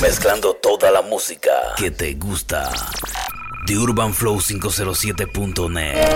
Mezclando 0.00 0.54
toda 0.54 0.90
la 0.90 1.02
música 1.02 1.50
que 1.76 1.90
te 1.90 2.14
gusta. 2.14 2.70
The 3.66 3.76
Urban 3.76 4.14
Flow 4.14 4.38
507.net. 4.38 6.08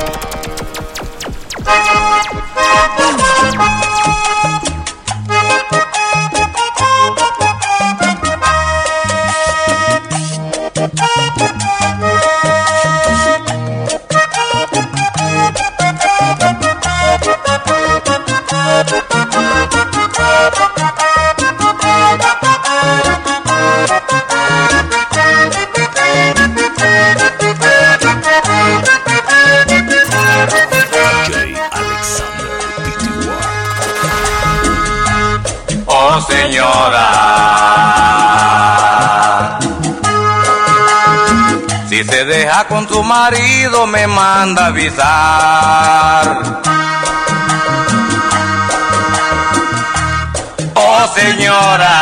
se 42.14 42.25
deja 42.25 42.64
con 42.69 42.86
tu 42.86 43.03
marido 43.03 43.89
me 43.89 44.06
manda 44.06 44.67
avisar. 44.67 46.25
Oh 50.77 51.06
señora, 51.12 51.97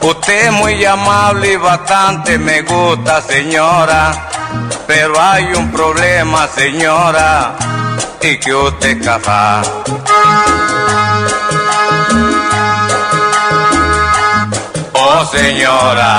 usted 0.00 0.46
es 0.46 0.52
muy 0.52 0.84
amable 0.84 1.52
y 1.52 1.56
bastante 1.56 2.36
me 2.36 2.62
gusta 2.62 3.22
señora, 3.22 4.28
pero 4.88 5.20
hay 5.20 5.44
un 5.54 5.70
problema 5.70 6.48
señora 6.48 7.54
y 8.22 8.38
que 8.40 8.52
usted. 8.52 8.96
Oh 9.06 10.65
señora, 15.26 16.16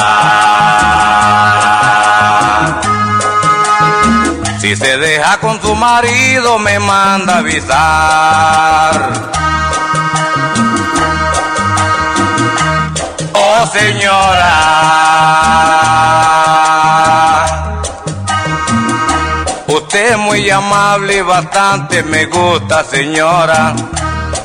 si 4.59 4.75
se 4.75 4.97
deja 4.97 5.37
con 5.39 5.61
su 5.61 5.75
marido 5.75 6.59
me 6.59 6.79
manda 6.79 7.37
avisar. 7.37 9.11
Oh 13.33 13.67
señora, 13.67 14.53
usted 19.67 20.11
es 20.11 20.17
muy 20.17 20.49
amable 20.49 21.17
y 21.17 21.21
bastante 21.21 22.03
me 22.03 22.25
gusta 22.25 22.83
señora, 22.83 23.73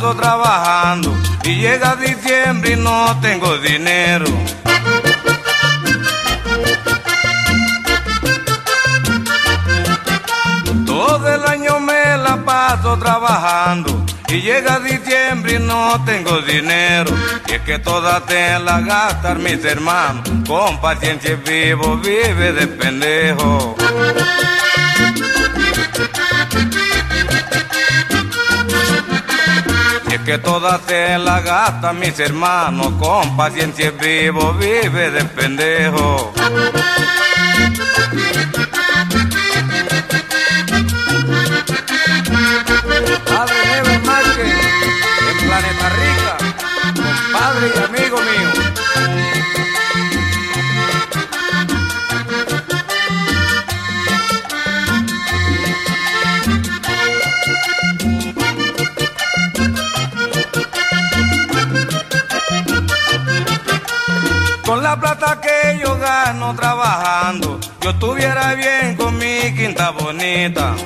paso 0.00 0.16
trabajando 0.16 1.14
y 1.44 1.56
llega 1.56 1.94
diciembre 1.96 2.72
y 2.72 2.76
no 2.76 3.18
tengo 3.20 3.58
dinero. 3.58 4.24
Todo 10.86 11.34
el 11.34 11.44
año 11.44 11.80
me 11.80 12.16
la 12.16 12.42
paso 12.46 12.98
trabajando 12.98 14.06
y 14.28 14.40
llega 14.40 14.80
diciembre 14.80 15.56
y 15.56 15.58
no 15.58 16.02
tengo 16.06 16.40
dinero. 16.40 17.12
Y 17.48 17.52
es 17.52 17.60
que 17.60 17.78
toda 17.78 18.20
te 18.24 18.58
la 18.58 18.80
gastan 18.80 19.42
mis 19.42 19.62
hermanos, 19.66 20.22
con 20.48 20.80
paciencia 20.80 21.36
vivo 21.44 21.98
vive 21.98 22.52
de 22.52 22.66
pendejo. 22.68 23.76
Que 30.30 30.38
todas 30.38 30.80
se 30.86 31.18
la 31.18 31.40
gastan 31.40 31.98
mis 31.98 32.16
hermanos, 32.20 32.92
con 33.00 33.36
paciencia 33.36 33.90
vivo 33.90 34.52
vive 34.52 35.10
de 35.10 35.24
pendejo. 35.24 36.32
Padre 43.26 43.56
Neves 43.66 44.04
Márquez, 44.04 44.54
en 45.30 45.36
Planeta 45.48 45.88
Rica, 45.98 46.36
compadre 46.94 47.66
y 47.74 47.78
amigo 47.82 48.16
mío. 48.18 48.39
Gano 66.32 66.54
trabajando, 66.54 67.58
yo 67.80 67.90
estuviera 67.90 68.54
bien 68.54 68.94
con 68.94 69.18
mi 69.18 69.52
quinta 69.52 69.90
bonita. 69.90 70.76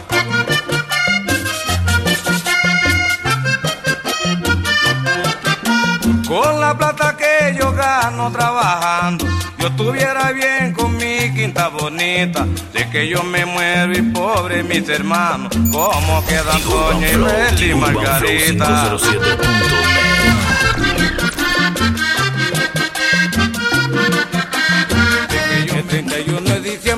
Con 6.26 6.60
la 6.60 6.74
plata 6.78 7.14
que 7.18 7.54
yo 7.58 7.72
gano 7.72 8.32
trabajando, 8.32 9.26
yo 9.58 9.66
estuviera 9.66 10.32
bien 10.32 10.72
con 10.72 10.96
mi 10.96 11.30
quinta 11.34 11.68
bonita. 11.68 12.46
De 12.72 12.88
que 12.88 13.06
yo 13.06 13.22
me 13.22 13.44
muero 13.44 13.92
y 13.92 14.00
pobre 14.00 14.62
mis 14.62 14.88
hermanos, 14.88 15.52
como 15.70 16.24
quedan 16.24 16.62
Doña 16.64 17.10
y 17.10 17.16
Urban 17.16 17.56
Flow 17.58 17.76
Margarita. 17.76 18.96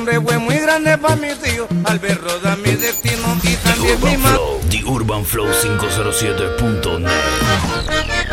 Diciembre 0.06 0.20
fue 0.20 0.38
muy 0.38 0.58
grande 0.58 0.96
para 0.98 1.16
mi 1.16 1.34
tío, 1.34 1.66
al 1.84 1.98
ver 1.98 2.20
rodar 2.20 2.58
mi 2.58 2.70
destino 2.72 3.36
y 3.42 3.56
también 3.56 3.98
mi 4.00 4.16
Urban 4.16 4.22
madre. 4.22 4.36
Flow, 4.36 4.60
The 4.70 4.84
Urban 4.84 5.24
Flow 5.24 5.48
507.net. 5.48 8.25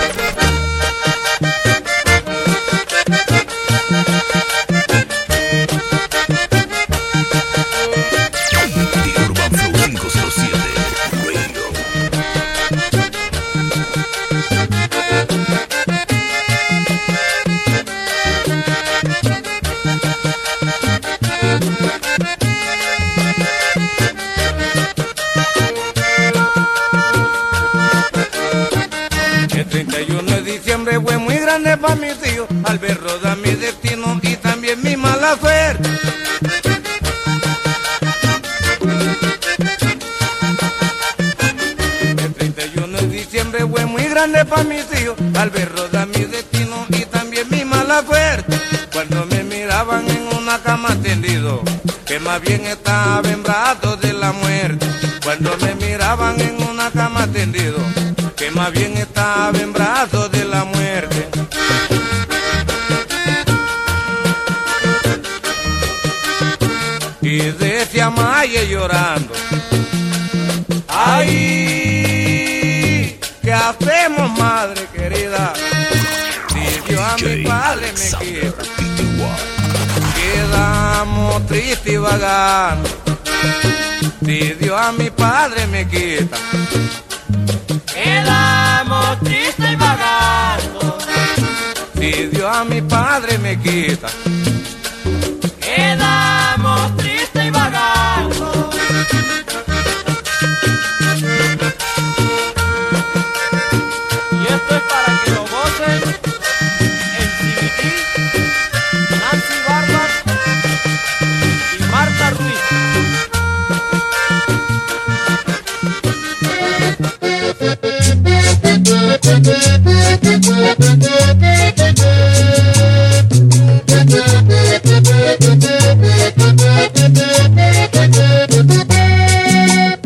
Me 49.34 49.44
miraban 49.44 50.08
en 50.10 50.28
una 50.38 50.60
cama 50.62 50.96
tendido, 51.02 51.62
que 52.06 52.20
más 52.20 52.40
bien 52.42 52.66
estaba 52.68 53.28
en 53.28 53.42
brazos 53.42 54.00
de 54.00 54.14
la 54.14 54.32
muerte. 54.32 54.88
Cuando 55.24 55.58
me 55.58 55.74
miraban 55.76 56.40
en 56.40 56.62
una 56.64 56.92
cama 56.92 57.26
tendido, 57.28 57.80
que 58.36 58.52
más 58.52 58.72
bien 58.72 58.96
estaba 58.98 59.58
en 59.58 59.74
brazos 59.74 60.32
de 60.32 60.46
la 60.46 60.64
muerte. 60.66 61.28
Y 67.22 67.38
decía 67.38 68.10
Maya 68.10 68.64
llorando, 68.64 69.34
ay, 70.90 71.34
¿qué 73.42 73.54
hacemos 73.54 74.38
madre 74.38 74.86
querida? 74.94 75.54
Si 76.54 76.82
yo 76.92 77.04
a 77.04 77.16
mi 77.18 77.44
padre 77.44 77.94
me 77.94 78.10
quita, 78.20 78.64
quedamos 80.16 81.46
tristes 81.48 81.94
y 81.94 81.98
vagando. 81.98 82.90
Si 84.26 84.40
Dios 84.54 84.80
a 84.80 84.92
mi 84.92 85.10
padre 85.10 85.68
me 85.68 85.88
quita, 85.88 86.38
quedamos 87.94 89.20
tristes 89.20 89.72
y 89.72 89.76
vagando. 89.76 90.98
Si 92.00 92.12
Dios 92.28 92.56
a 92.56 92.64
mi 92.64 92.82
padre 92.82 93.38
me 93.38 93.60
quita, 93.60 94.08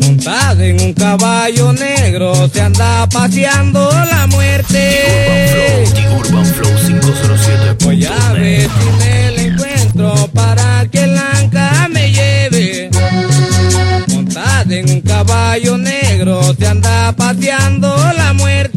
montada 0.00 0.64
en 0.64 0.80
un 0.80 0.92
caballo 0.92 1.72
negro 1.72 2.48
se 2.48 2.60
anda 2.60 3.08
paseando 3.08 3.90
la 3.90 4.26
muerte. 4.26 5.84
The 5.94 6.08
Urban 6.10 6.44
Flow 6.44 6.76
507. 6.86 7.84
Voy 7.84 8.04
a 8.04 8.32
ver 8.32 8.68
si 8.68 8.90
me 8.98 9.30
la 9.30 9.42
encuentro 9.42 10.28
para 10.34 10.86
que 10.90 11.04
el 11.04 11.16
anca 11.16 11.88
me 11.90 12.12
lleve. 12.12 12.90
Montada 14.08 14.74
en 14.74 14.90
un 14.90 15.00
caballo 15.00 15.78
negro 15.78 16.54
se 16.54 16.66
anda 16.66 17.12
paseando 17.12 17.96
la 18.16 18.32
muerte. 18.32 18.67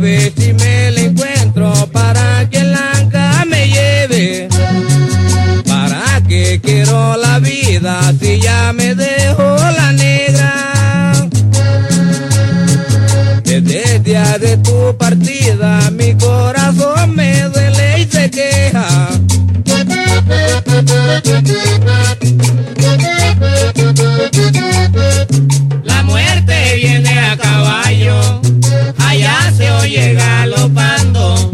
Si 0.00 0.54
me 0.54 0.90
la 0.92 1.00
encuentro 1.02 1.74
para 1.92 2.48
que 2.48 2.60
el 2.60 2.74
anca 2.74 3.44
me 3.46 3.68
lleve. 3.68 4.48
¿Para 5.68 6.22
qué 6.26 6.58
quiero 6.62 7.18
la 7.18 7.38
vida 7.38 8.00
si 8.18 8.40
ya 8.40 8.72
me 8.72 8.94
dejo 8.94 9.56
la 9.76 9.92
negra? 9.92 11.28
Desde 13.44 13.96
el 13.96 14.02
día 14.02 14.38
de 14.38 14.56
tu 14.56 14.96
partida 14.96 15.90
mi 15.90 16.14
corazón 16.14 17.14
me 17.14 17.42
duele 17.50 18.00
y 18.00 18.06
se 18.06 18.30
queja. 18.30 19.10
Oye 29.90 30.14
galopando. 30.14 31.52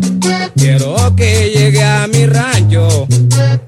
Quiero 0.56 1.14
que 1.16 1.50
llegue 1.54 1.82
a 1.82 2.06
mi 2.06 2.26
rancho, 2.26 3.06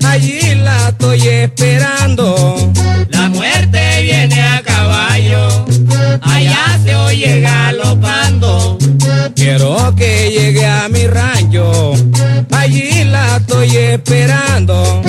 allí 0.05 0.55
la 0.57 0.91
estoy 0.91 1.27
esperando. 1.27 2.73
La 3.09 3.29
muerte 3.31 4.03
viene 4.03 4.43
a 4.43 4.63
caballo, 4.63 5.65
allá 6.21 6.79
se 6.85 6.95
oye 6.97 7.41
galopando. 7.41 8.77
Quiero 9.35 9.95
que 9.97 10.31
llegue 10.31 10.67
a 10.67 10.89
mi 10.91 11.07
rancho, 11.07 11.95
allí 12.51 13.05
la 13.05 13.39
estoy 13.39 13.75
esperando. 13.75 15.03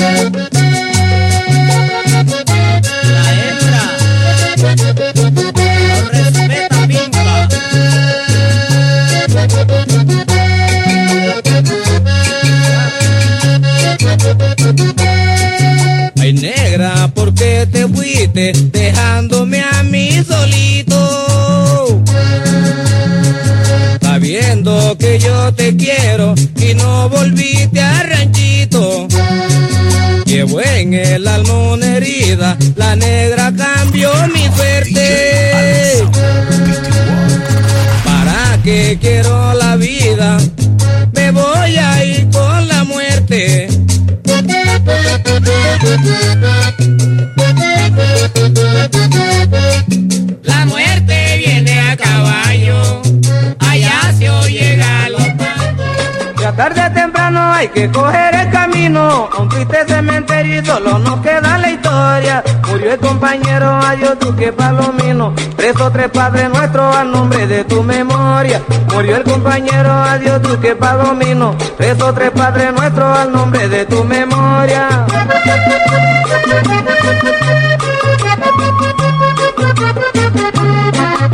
¿Por 17.60 17.68
qué 17.68 17.78
te 17.80 17.88
fuiste 17.88 18.54
dejándome 18.72 19.62
a 19.62 19.84
mí 19.84 20.24
solito? 20.24 22.02
Sabiendo 24.02 24.98
que 24.98 25.20
yo 25.20 25.54
te 25.54 25.76
quiero 25.76 26.36
y 26.58 26.74
no 26.76 27.10
volviste 27.10 27.82
al 27.82 28.10
ranchito. 28.10 29.08
Llevo 30.26 30.62
en 30.62 30.94
el 30.94 31.28
alma 31.28 31.86
herida, 31.86 32.58
la 32.76 32.96
negra 32.96 33.52
cambió 33.56 34.12
mi 34.34 34.46
suerte. 34.56 36.04
¿Para 38.06 38.60
qué 38.64 38.98
quiero 39.02 39.54
la 39.54 39.76
vida? 39.76 40.38
Me 41.14 41.32
voy 41.32 41.78
a 41.78 42.06
ir 42.06 42.30
con 42.30 42.68
la 42.68 42.84
muerte. 42.84 43.70
La 50.44 50.66
muerte 50.66 51.38
viene 51.38 51.80
a 51.80 51.95
caballo, 51.95 53.01
allá 53.60 54.13
se 54.17 54.29
oye 54.29 54.75
galopando. 54.75 55.84
Ya 56.38 56.51
tarde 56.51 56.82
o 56.86 56.91
temprano 56.91 57.53
hay 57.53 57.70
que 57.70 57.89
coger 57.89 58.36
el 58.36 58.50
camino, 58.51 59.29
a 59.32 59.41
un 59.41 59.48
triste 59.48 59.86
cementerio 59.88 60.62
y 60.62 60.65
solo 60.65 61.00
nos 61.00 61.22
queda 61.22 61.58
la 61.60 61.72
historia. 61.72 62.44
Murió 62.67 62.91
el 62.91 63.00
compañero, 63.00 63.79
adiós 63.82 64.20
Duque 64.20 64.51
Palomino, 64.51 65.34
preso 65.55 65.89
tres 65.89 66.10
padres 66.10 66.50
nuestros 66.50 66.94
al 66.94 67.12
nombre 67.12 67.48
de 67.48 67.63
tu 67.63 67.84
memoria. 67.84 68.62
Murió 68.91 69.15
el 69.15 69.24
compañero, 69.24 69.94
adiós 69.94 70.41
Duque 70.41 70.75
Palomino, 70.75 71.55
preso 71.77 72.13
tres 72.13 72.32
padres 72.32 72.74
nuestros 72.74 73.17
al 73.17 73.32
nombre 73.32 73.70
de 73.70 73.86
tu 73.86 74.03
memoria. 74.03 75.08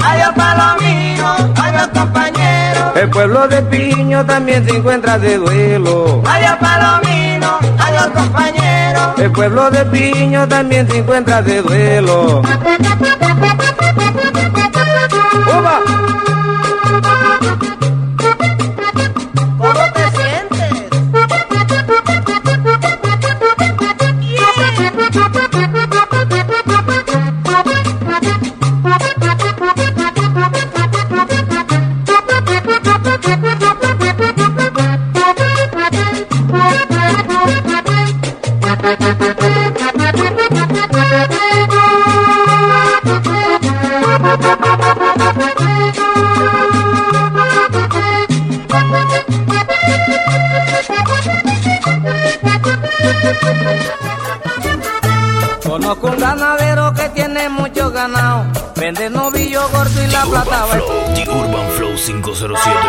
Adiós 0.04 0.34
Palomino, 0.36 1.54
adiós 1.62 1.88
compañero. 1.94 2.94
El 2.96 3.10
pueblo 3.10 3.48
de 3.48 3.62
Piño 3.64 4.26
también 4.26 4.66
se 4.68 4.76
encuentra 4.78 5.18
de 5.18 5.38
duelo. 5.38 6.24
Adiós 6.26 6.58
Palomino, 6.60 7.60
adiós 7.80 8.08
compañero. 8.08 9.14
El 9.18 9.32
pueblo 9.32 9.72
de 9.72 9.86
Piño 9.86 10.48
también 10.48 10.88
se 10.90 10.98
encuentra 10.98 11.42
de 11.42 11.62
duelo. 11.62 12.42
¡Uva! 15.58 16.05
507.net. 62.54 62.85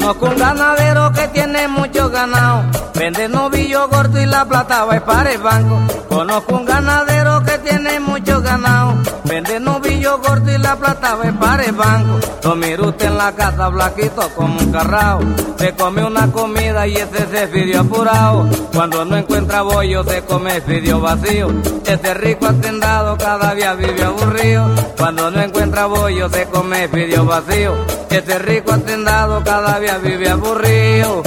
Conozco 0.00 0.26
un 0.26 0.38
ganadero 0.38 1.12
que 1.12 1.28
tiene 1.28 1.68
mucho 1.68 2.08
ganado. 2.08 2.64
Vende 2.94 3.28
novillo 3.28 3.86
gordo 3.88 4.20
y 4.20 4.24
la 4.24 4.46
plata 4.46 4.86
va 4.86 4.98
para 5.00 5.30
el 5.30 5.38
banco. 5.38 5.78
Conozco 6.08 6.56
un 6.56 6.64
ganadero 6.64 7.42
que 7.44 7.58
tiene 7.58 8.00
mucho 8.00 8.40
ganado. 8.40 8.94
Vende 9.24 9.60
novillo 9.60 10.18
gordo 10.18 10.50
y 10.50 10.56
la 10.56 10.74
plata 10.76 11.16
va 11.16 11.30
para 11.38 11.64
el 11.64 11.72
banco. 11.72 12.18
Lo 12.42 12.56
mira 12.56 12.82
usted 12.82 13.06
en 13.06 13.18
la 13.18 13.32
casa 13.32 13.68
blanquito 13.68 14.28
como 14.34 14.58
un 14.58 14.72
carrao. 14.72 15.20
Se 15.58 15.74
come 15.74 16.02
una 16.02 16.32
comida 16.32 16.86
y 16.86 16.96
ese 16.96 17.26
se 17.30 17.46
pidió 17.48 17.80
apurado. 17.80 18.48
Cuando 18.72 19.04
no 19.04 19.18
encuentra 19.18 19.60
bollo 19.62 20.02
se 20.04 20.22
come 20.22 20.60
pidió 20.62 21.00
vacío. 21.00 21.48
Ese 21.86 22.14
rico 22.14 22.46
hacendado 22.46 23.18
cada 23.18 23.54
día 23.54 23.74
vive 23.74 24.02
aburrido. 24.02 24.70
Cuando 24.96 25.30
no 25.30 25.40
encuentra 25.42 25.86
bollo 25.86 26.28
se 26.30 26.46
come 26.46 26.88
pidió 26.88 27.24
vacío. 27.26 27.74
Ese 28.10 28.38
rico 28.38 28.72
hacendado 28.72 29.42
cada 29.44 29.78
día 29.78 29.89
vive 29.98 30.28
aburrido. 30.28 31.22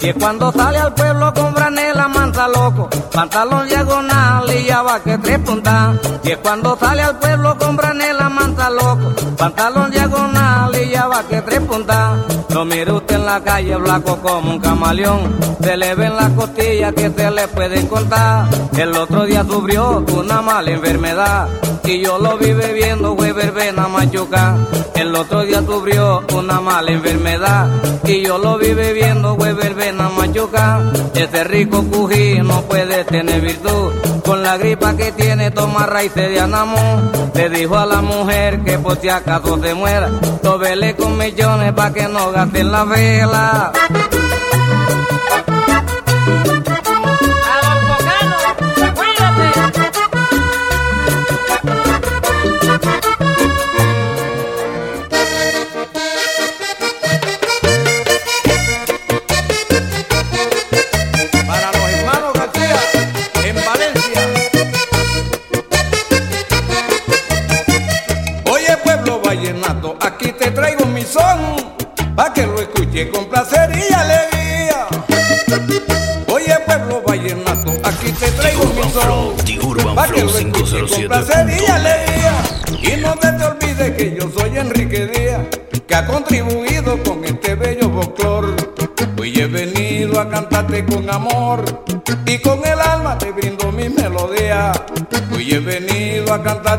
Que 0.00 0.14
cuando 0.14 0.50
sale 0.52 0.78
al 0.78 0.94
pueblo 0.94 1.32
con 1.34 1.54
franela 1.54 2.08
mansa 2.08 2.48
loco, 2.48 2.88
pantalón 3.12 3.68
diagonal 3.68 4.50
y 4.52 4.64
ya 4.64 4.82
va 4.82 5.00
que 5.00 5.18
tres 5.18 5.38
puntas. 5.40 5.98
Que 6.22 6.36
cuando 6.38 6.76
sale 6.76 7.02
al 7.02 7.18
pueblo 7.18 7.56
con 7.58 7.76
franela 7.76 8.28
mansa 8.28 8.70
loco, 8.70 9.14
pantalón 9.36 9.90
diagonal 9.90 10.74
y 10.74 10.90
ya 10.90 11.06
va 11.06 11.22
que 11.24 11.42
tres 11.42 11.60
puntas. 11.60 12.18
Lo 12.52 12.64
mire 12.64 12.92
usted 12.92 13.14
en 13.16 13.26
la 13.26 13.40
calle 13.40 13.76
blanco 13.76 14.16
como 14.18 14.50
un 14.52 14.58
camaleón, 14.58 15.36
se 15.62 15.76
le 15.76 15.94
ven 15.94 16.16
las 16.16 16.30
costillas 16.30 16.92
que 16.94 17.10
se 17.10 17.30
le 17.30 17.46
pueden 17.48 17.86
contar. 17.86 18.48
El 18.76 18.96
otro 18.96 19.24
día 19.24 19.44
sufrió 19.44 20.04
una 20.16 20.42
mala 20.42 20.70
enfermedad 20.70 21.48
y 21.84 22.02
yo 22.02 22.18
lo 22.18 22.36
vi 22.38 22.52
bebiendo 22.52 23.12
güey 23.12 23.32
verbena 23.32 23.88
machuca. 23.88 24.56
El 24.94 25.14
otro 25.14 25.42
día 25.42 25.62
sufrió 25.62 26.22
una 26.34 26.60
mala 26.60 26.92
enfermedad 26.92 27.68
y 28.04 28.22
yo 28.22 28.38
lo 28.38 28.58
vi 28.58 28.72
bebiendo 28.74 29.34
güey 29.34 29.52
verbena 29.52 30.08
machuca. 30.08 30.80
Ese 31.14 31.44
rico 31.44 31.84
cují 31.84 32.40
no 32.40 32.62
puede 32.62 33.04
tener 33.04 33.40
virtud. 33.40 33.92
Con 34.24 34.42
la 34.42 34.56
gripa 34.56 34.96
que 34.96 35.12
tiene 35.12 35.50
toma 35.50 35.86
raíces 35.86 36.30
de 36.30 36.40
anamón. 36.40 37.10
Le 37.34 37.48
dijo 37.48 37.76
a 37.76 37.86
la 37.86 38.02
mujer 38.02 38.60
que 38.62 38.78
por 38.78 39.00
si 39.00 39.08
acaso 39.08 39.58
se 39.62 39.72
muera, 39.74 40.10
tóvele 40.42 40.94
con 40.94 41.16
millones 41.16 41.72
pa' 41.72 41.92
que 41.92 42.06
no 42.06 42.30
gasten 42.30 42.70
la 42.70 42.84
vela. 42.84 43.72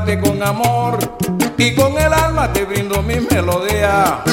Con 0.06 0.42
amor 0.42 0.98
y 1.58 1.76
con 1.76 1.98
el 1.98 2.12
alma 2.12 2.52
te 2.52 2.66
brindo 2.66 3.02
mi 3.04 3.20
melodía. 3.20 4.24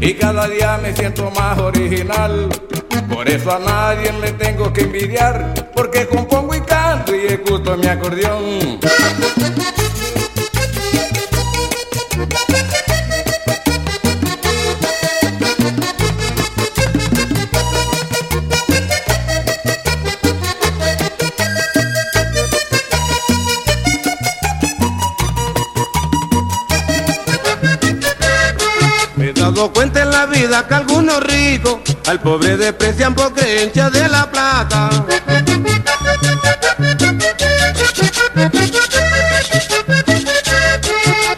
Y 0.00 0.14
cada 0.14 0.46
día 0.48 0.78
me 0.82 0.94
siento 0.94 1.30
más 1.30 1.58
original. 1.58 2.46
Por 3.08 3.26
eso 3.26 3.50
a 3.50 3.58
nadie 3.58 4.12
le 4.20 4.32
tengo 4.32 4.70
que 4.70 4.82
envidiar 4.82 5.70
porque 5.74 6.06
compongo 6.06 6.54
y 6.54 6.60
canto 6.60 7.14
y 7.16 7.26
escucho 7.26 7.74
mi 7.78 7.86
acordeón. 7.86 8.41
Al 32.12 32.20
pobre 32.20 32.58
desprecian 32.58 33.14
por 33.14 33.32
creencia 33.32 33.88
de 33.88 34.06
la 34.06 34.30
plata. 34.30 34.90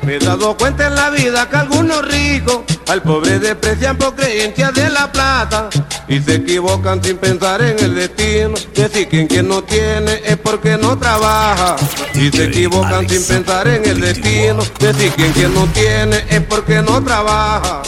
Me 0.02 0.16
he 0.16 0.18
dado 0.18 0.56
cuenta 0.56 0.88
en 0.88 0.96
la 0.96 1.10
vida 1.10 1.48
que 1.48 1.56
algunos 1.56 2.04
ricos 2.04 2.62
al 2.88 3.02
pobre 3.02 3.38
desprecian 3.38 3.96
por 3.96 4.16
creencia 4.16 4.72
de 4.72 4.90
la 4.90 5.12
plata 5.12 5.68
y 6.08 6.18
se 6.18 6.34
equivocan 6.34 7.00
sin 7.04 7.18
pensar 7.18 7.62
en 7.62 7.78
el 7.78 7.94
destino. 7.94 8.54
Decir 8.74 9.06
que 9.06 9.28
quien 9.28 9.46
no 9.46 9.62
tiene 9.62 10.22
es 10.24 10.36
porque 10.38 10.76
no 10.76 10.98
trabaja 10.98 11.76
y 12.14 12.30
se 12.30 12.46
equivocan 12.46 13.08
sin 13.08 13.24
pensar 13.24 13.68
en 13.68 13.84
el 13.84 14.00
destino. 14.00 14.64
Decir 14.80 15.12
que 15.12 15.30
quien 15.30 15.54
no 15.54 15.66
tiene 15.68 16.24
es 16.28 16.40
porque 16.40 16.82
no 16.82 17.00
trabaja. 17.00 17.82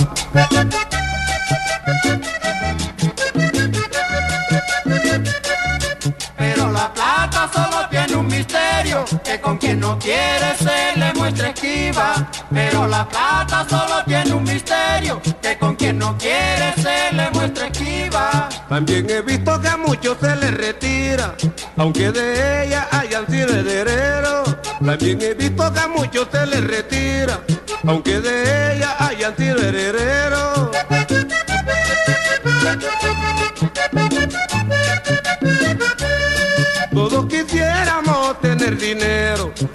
Pero 12.53 12.87
la 12.87 13.09
plata 13.09 13.67
solo 13.69 14.05
tiene 14.05 14.33
un 14.33 14.45
misterio, 14.45 15.21
que 15.43 15.59
con 15.59 15.75
quien 15.77 15.99
no 15.99 16.17
quiere 16.19 16.73
se 16.77 17.15
le 17.15 17.31
muestra 17.31 17.67
esquiva. 17.67 18.49
También 18.69 19.09
he 19.09 19.23
visto 19.23 19.61
que 19.61 19.69
a 19.69 19.77
muchos 19.77 20.17
se 20.21 20.37
les 20.37 20.55
retira, 20.55 21.35
aunque 21.77 22.13
de 22.13 22.65
ella 22.65 22.89
hayan 22.91 23.27
sido 23.27 23.55
herederos. 23.55 24.57
También 24.85 25.23
he 25.23 25.35
visto 25.35 25.73
que 25.73 25.81
a 25.81 25.89
muchos 25.89 26.29
se 26.31 26.47
les 26.47 26.65
retira, 26.65 27.41
aunque 27.87 28.21
de 28.21 28.77
ella 28.77 28.97
hayan 28.99 29.37
sido 29.37 29.59
herederos. 29.59 30.71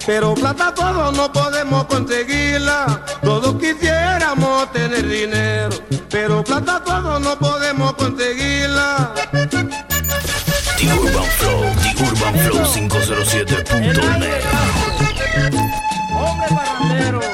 Pero 0.06 0.34
plata 0.34 0.72
todos 0.74 1.16
no 1.16 1.32
podemos 1.32 1.84
conseguirla. 1.84 3.02
Todos 3.22 3.54
quisiéramos 3.60 4.72
tener 4.72 5.06
dinero, 5.06 5.70
pero 6.10 6.42
plata 6.42 6.82
todos 6.84 7.20
no 7.20 7.38
podemos 7.38 7.92
conseguirla. 7.94 9.14
The 10.78 10.92
Urban 10.92 11.24
Flow, 11.38 11.62
The 11.82 12.04
Urban 12.04 12.34
Flow 12.40 12.64
507.net. 12.64 14.42
Hombre 16.12 16.48
parrandero. 16.48 17.31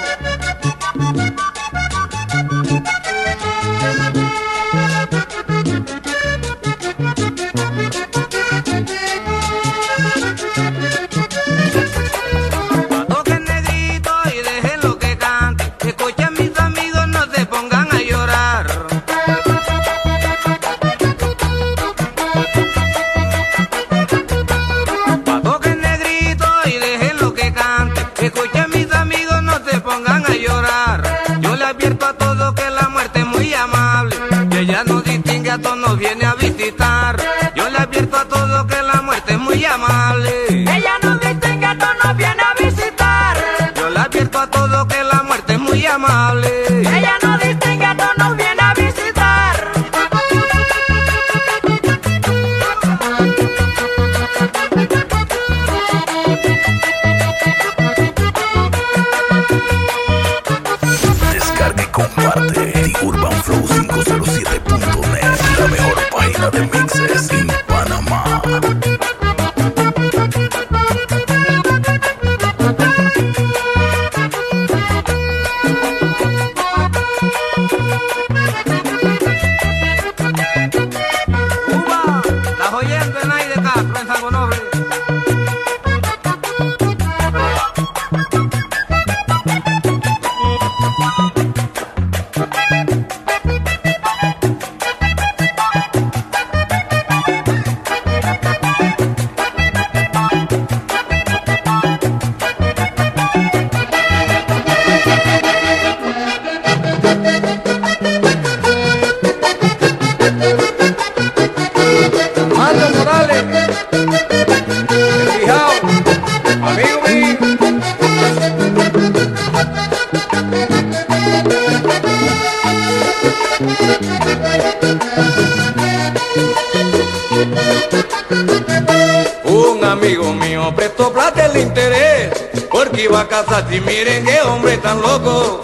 Iba 133.08 133.20
a 133.20 133.28
casarse 133.28 133.76
y 133.76 133.80
miren 133.80 134.24
qué 134.24 134.40
hombre 134.42 134.76
tan 134.78 135.00
loco. 135.00 135.60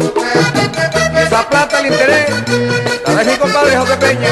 Esa 1.16 1.48
plata 1.48 1.80
el 1.80 1.86
interés, 1.86 2.30
la 3.06 3.14
de 3.14 3.24
mi 3.24 3.36
compadre 3.36 3.76
José 3.76 3.96
Peña. 3.96 4.30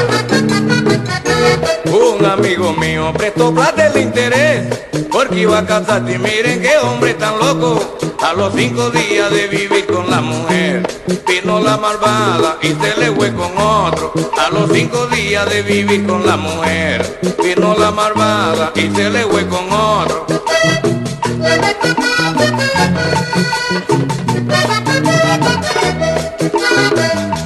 Un 1.85 2.25
amigo 2.25 2.73
mío 2.73 3.13
prestó 3.13 3.53
plata 3.53 3.87
el 3.87 4.01
interés 4.01 4.79
porque 5.11 5.41
iba 5.41 5.59
a 5.59 5.65
casarse 5.65 6.13
y 6.13 6.17
miren 6.17 6.61
qué 6.61 6.77
hombre 6.79 7.13
tan 7.13 7.37
loco. 7.37 7.97
A 8.21 8.33
los 8.33 8.53
cinco 8.55 8.89
días 8.89 9.29
de 9.31 9.47
vivir 9.47 9.85
con 9.85 10.09
la 10.09 10.21
mujer 10.21 10.87
vino 11.27 11.59
la 11.59 11.77
malvada 11.77 12.57
y 12.61 12.69
se 12.69 12.95
le 12.97 13.11
fue 13.11 13.33
con 13.33 13.57
otro. 13.57 14.13
A 14.37 14.49
los 14.49 14.71
cinco 14.71 15.07
días 15.07 15.47
de 15.49 15.61
vivir 15.61 16.07
con 16.07 16.25
la 16.25 16.37
mujer 16.37 17.19
vino 17.43 17.75
la 17.77 17.91
malvada 17.91 18.71
y 18.75 18.89
se 18.89 19.09
le 19.09 19.23
fue 19.23 19.47
con 19.47 19.71
otro. 19.71 20.25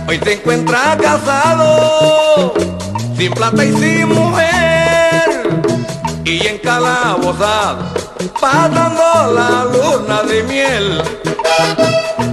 Hoy 0.07 0.19
se 0.23 0.33
encuentra 0.33 0.97
casado, 1.01 2.53
sin 3.17 3.31
plata 3.33 3.65
y 3.65 3.73
sin 3.73 4.07
mujer, 4.07 5.49
y 6.23 6.47
encalabozado, 6.47 7.93
pasando 8.39 9.33
la 9.33 9.65
luna 9.65 10.23
de 10.23 10.43
miel. 10.43 11.01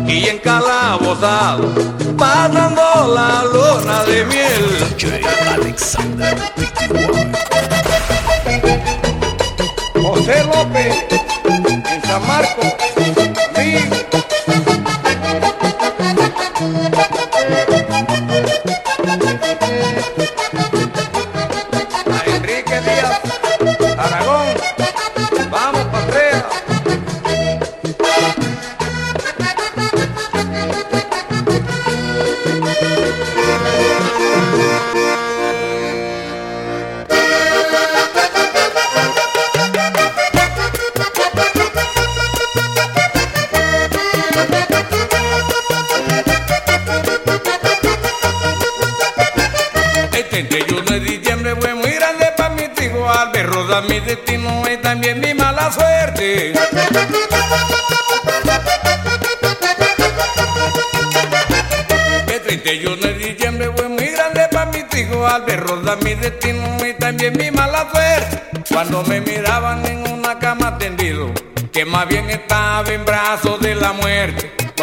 Y 0.06 0.28
encalabozado, 0.28 1.68
pasando 2.16 3.14
la 3.14 3.44
luna 3.52 4.04
de 4.04 4.24
miel. 4.26 4.44
En 12.14 12.83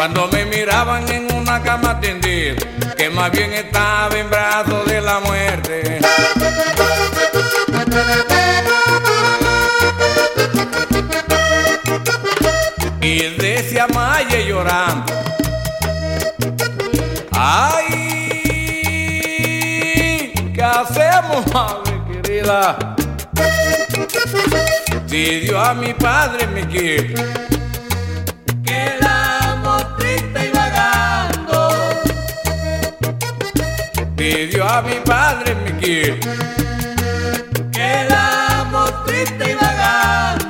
Cuando 0.02 0.26
me 0.32 0.44
miraban 0.46 1.08
en 1.12 1.32
una 1.32 1.62
cama 1.62 2.00
tendida, 2.00 2.56
que 2.96 3.08
más 3.08 3.30
bien 3.30 3.52
estaba 3.52 4.12
en 4.18 4.28
brazos 4.28 4.84
de 4.84 5.00
la 5.00 5.20
muerte. 5.20 6.00
Y 13.00 13.20
decía 13.38 13.86
Maya 13.94 14.40
llorando, 14.40 15.12
ay, 17.30 17.92
¿qué 20.52 20.62
hacemos, 20.64 21.46
madre 21.54 21.92
querida? 22.10 22.96
Si 25.06 25.42
Dios 25.42 25.64
a 25.64 25.74
mi 25.74 25.94
padre 25.94 26.48
me 26.48 26.66
quiere 26.66 27.51
a 34.72 34.80
mi 34.80 34.94
padre 35.04 35.54
me 35.54 35.76
quiere. 35.78 36.18
Quedamos 37.72 39.04
tristes 39.04 39.48
y 39.50 39.54
vagando. 39.54 40.41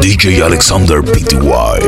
DJ 0.00 0.42
Alexander 0.42 1.00
PTY. 1.02 1.78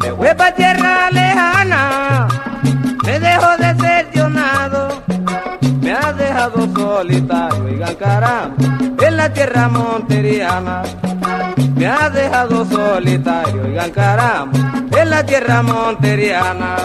Me 0.00 0.10
voy 0.10 0.28
para 0.38 0.54
tierra 0.54 1.10
lejana, 1.10 2.28
me 3.04 3.20
dejo 3.20 3.48
decepcionado, 3.58 5.02
me 5.82 5.92
ha 5.92 6.14
dejado 6.14 6.66
solitario 6.74 7.68
y 7.68 7.94
caramba 7.96 8.56
en 9.06 9.16
la 9.18 9.30
tierra 9.30 9.68
monteriana 9.68 10.82
me 11.74 11.86
ha 11.86 12.08
dejado 12.10 12.64
solitario, 12.64 13.62
oigan 13.62 13.90
caramba, 13.90 14.58
en 14.96 15.10
la 15.10 15.24
tierra 15.24 15.62
monteriana. 15.62 16.76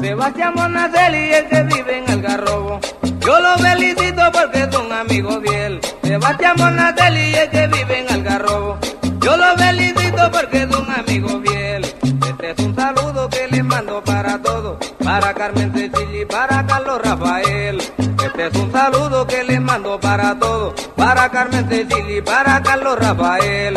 Sebastián 0.00 0.52
Monaceli, 0.54 1.34
el 1.34 1.48
que 1.48 1.62
vive 1.64 1.98
en 1.98 2.10
el 2.10 2.22
garrobo, 2.22 2.80
yo 3.20 3.40
lo 3.40 3.58
felicito 3.58 4.22
porque 4.32 4.62
es 4.62 4.76
un 4.76 4.92
amigo 4.92 5.40
de 5.40 5.66
él 5.66 5.80
de 6.16 6.26
Guatemala 6.26 6.94
y 7.10 7.34
es 7.34 7.48
que 7.48 7.66
vive 7.66 7.98
en 7.98 8.10
Algarrobo. 8.10 8.78
Yo 9.20 9.36
lo 9.36 9.56
felicito 9.56 10.30
porque 10.30 10.62
es 10.62 10.76
un 10.76 10.90
amigo 10.90 11.42
fiel. 11.42 11.84
Este 11.84 12.50
es 12.50 12.58
un 12.58 12.74
saludo 12.74 13.28
que 13.28 13.48
le 13.48 13.62
mando 13.62 14.02
para 14.02 14.40
todos, 14.40 14.78
para 15.04 15.34
Carmen 15.34 15.72
Cecilia 15.72 16.22
y 16.22 16.24
para 16.24 16.66
Carlos 16.66 17.02
Rafael. 17.02 17.78
Este 18.24 18.46
es 18.46 18.54
un 18.54 18.72
saludo 18.72 19.26
que 19.26 19.44
le 19.44 19.60
mando 19.60 20.00
para 20.00 20.38
todos, 20.38 20.74
para 20.96 21.28
Carmen 21.28 21.68
Cecilia 21.68 22.18
y 22.18 22.22
para 22.22 22.62
Carlos 22.62 22.98
Rafael. 22.98 23.76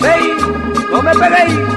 Hey, 0.00 0.36
no 0.92 1.02
me 1.02 1.12
peguéis. 1.12 1.73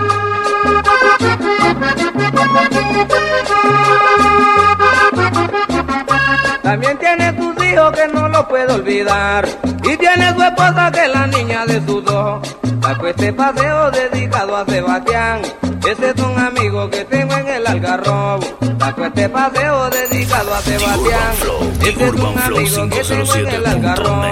Lo 8.38 8.48
puedo 8.48 8.76
olvidar. 8.76 9.48
Y 9.84 9.98
tiene 9.98 10.34
su 10.36 10.44
esposa 10.44 10.92
que 10.92 11.06
es 11.06 11.14
la 11.14 11.28
niña 11.28 11.66
de 11.66 11.84
sus 11.86 12.08
ojos. 12.08 12.56
Saco 12.82 13.08
este 13.08 13.34
paseo 13.34 13.92
dedicado 13.92 14.58
a 14.58 14.66
Sebastián. 14.66 15.42
Ese 15.88 16.10
es 16.10 16.22
un 16.22 16.38
amigo 16.38 16.90
que 16.90 17.04
tengo 17.06 17.34
en 17.36 17.48
el 17.48 17.66
algarrobo. 17.66 18.40
Saco 18.80 19.06
este 19.06 19.30
paseo 19.30 19.90
dedicado 19.90 20.54
a 20.54 20.62
Sebastián. 20.62 21.34
Ese 21.82 22.06
es 22.06 22.14
un 22.14 22.38
amigo 22.40 22.90
que 22.90 23.04
tengo 23.04 23.36
en 23.36 23.48
el 23.48 23.66
algarrobo. 23.66 24.24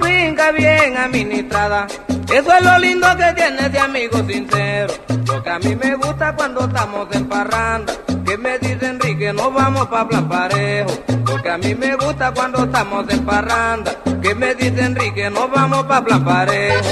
Finca 0.00 0.52
bien 0.52 0.96
administrada. 0.96 1.86
Eso 2.32 2.52
es 2.54 2.64
lo 2.64 2.78
lindo 2.78 3.06
que 3.16 3.32
tiene 3.34 3.66
ese 3.66 3.78
amigo 3.78 4.18
sincero. 4.26 4.92
Lo 5.26 5.42
que 5.42 5.50
a 5.50 5.58
mí 5.58 5.74
me 5.76 5.94
gusta 5.96 6.34
cuando 6.34 6.60
estamos 6.60 7.08
en 7.12 7.26
parranda. 7.26 7.92
Que 8.24 8.36
me 8.36 8.58
dice 8.58 8.86
Enrique, 8.86 9.32
nos 9.32 9.52
vamos 9.54 9.86
pa' 9.86 10.06
plan 10.06 10.28
parejo. 10.28 10.90
Lo 11.26 11.42
que 11.42 11.50
a 11.50 11.58
mí 11.58 11.74
me 11.74 11.96
gusta 11.96 12.32
cuando 12.32 12.64
estamos 12.64 13.08
en 13.08 13.24
parranda. 13.24 13.92
Que 14.22 14.34
me 14.34 14.54
dice 14.54 14.82
Enrique, 14.82 15.30
nos 15.30 15.50
vamos 15.50 15.84
pa' 15.84 16.04
plan 16.04 16.24
parejo. 16.24 16.88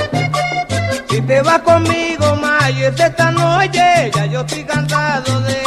Si 1.09 1.21
te 1.21 1.43
vas 1.43 1.59
conmigo, 1.61 2.37
Mayes, 2.37 2.99
esta 2.99 3.31
noche, 3.31 4.11
ya 4.15 4.27
yo 4.27 4.41
estoy 4.41 4.65
cansado 4.65 5.41
de 5.43 5.66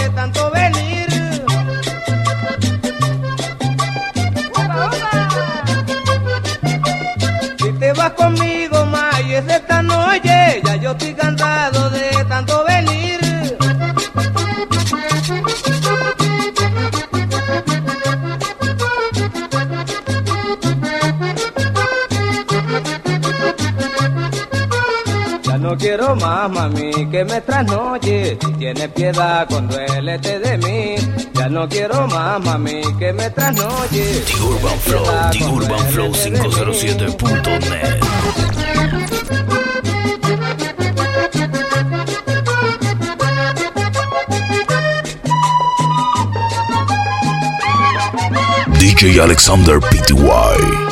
más, 26.29 26.51
mami, 26.51 26.91
que 27.09 27.23
me 27.25 27.41
trasnoche. 27.41 28.37
Si 28.39 28.51
tienes 28.53 28.87
piedad, 28.89 29.47
conduélete 29.47 30.39
de 30.39 30.57
mí. 30.57 30.95
Ya 31.33 31.49
no 31.49 31.67
quiero 31.67 32.07
más, 32.07 32.39
mami, 32.43 32.81
que 32.99 33.13
me 33.13 33.29
trasnoche. 33.29 34.23
The 34.25 34.43
Urban 34.43 34.79
Flow, 34.79 35.05
The 35.31 35.43
Urban 35.45 35.85
Flow 35.91 36.11
507.net. 36.11 37.99
DJ 48.79 49.19
Alexander 49.19 49.79
Pty. 49.79 50.88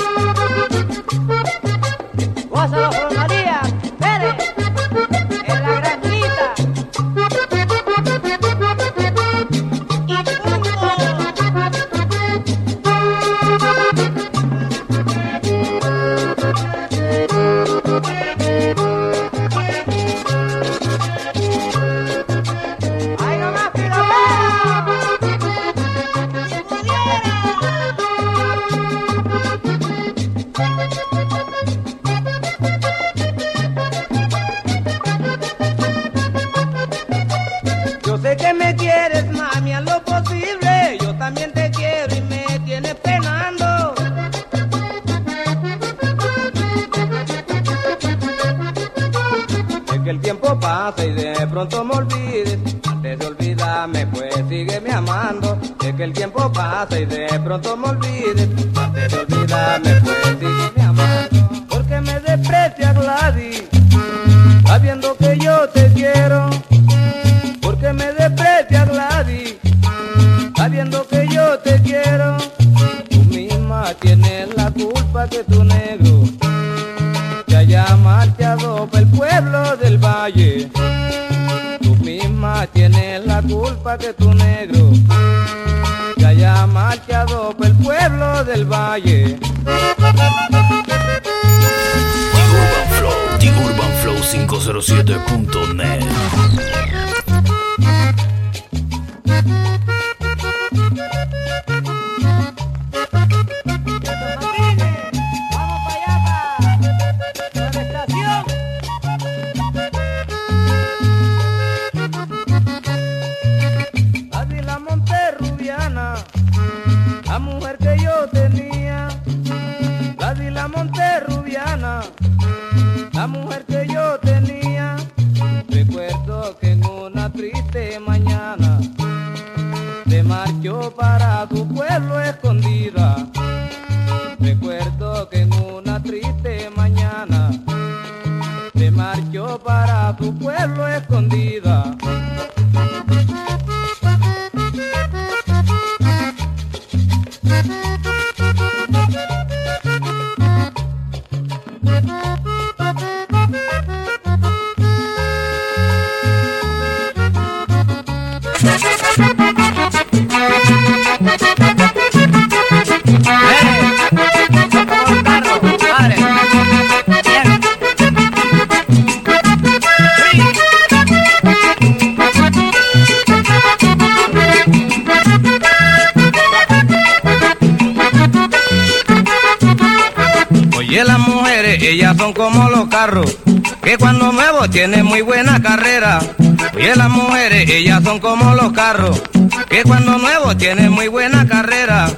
Son 188.07 188.19
como 188.19 188.55
los 188.55 188.71
carros, 188.71 189.21
que 189.67 189.83
cuando 189.83 190.17
nuevo 190.17 190.55
tienen 190.55 190.93
muy 190.93 191.09
buena 191.09 191.45
carrera. 191.45 192.09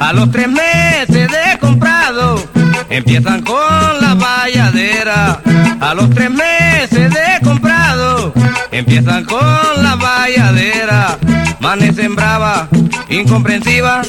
A 0.00 0.10
los 0.14 0.30
tres 0.30 0.48
meses 0.48 1.30
de 1.30 1.58
comprado, 1.60 2.42
empiezan 2.88 3.42
con 3.42 4.00
la 4.00 4.14
valladera. 4.14 5.42
A 5.80 5.92
los 5.92 6.08
tres 6.14 6.30
meses 6.30 7.12
de 7.12 7.44
comprado, 7.44 8.32
empiezan 8.70 9.26
con 9.26 9.82
la 9.82 9.96
valladera. 9.96 11.18
Manecen 11.64 12.14
brava, 12.14 12.68
incomprensiva, 13.08 14.02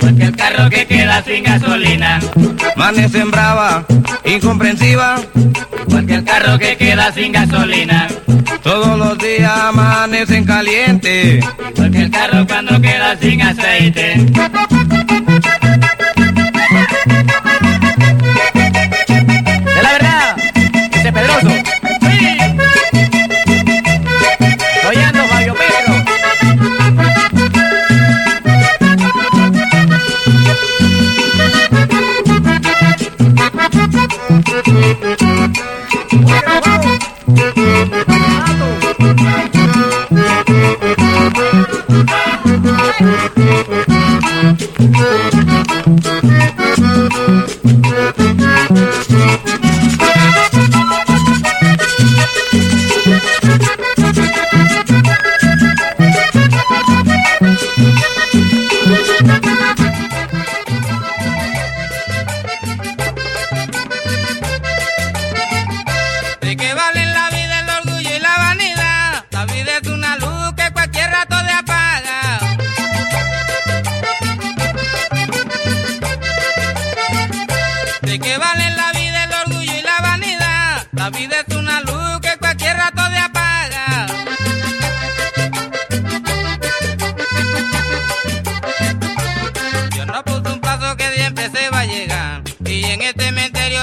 porque 0.00 0.24
el 0.24 0.36
carro 0.36 0.68
que 0.68 0.86
queda 0.88 1.22
sin 1.22 1.44
gasolina. 1.44 2.18
Manecen 2.74 3.30
brava, 3.30 3.86
incomprensiva, 4.24 5.20
porque 5.88 6.14
el 6.14 6.24
carro 6.24 6.58
que 6.58 6.76
queda 6.76 7.12
sin 7.12 7.30
gasolina. 7.30 8.08
Todos 8.64 8.98
los 8.98 9.16
días 9.18 9.52
amanecen 9.56 10.44
caliente, 10.44 11.38
porque 11.76 11.98
el 11.98 12.10
carro 12.10 12.44
cuando 12.48 12.80
queda 12.80 13.16
sin 13.20 13.40
aceite. 13.40 14.26
¿De 37.26 37.59